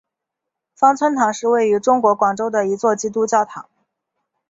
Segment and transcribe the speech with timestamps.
[0.73, 3.69] 芳村堂是位于中国广州的一座基督教堂。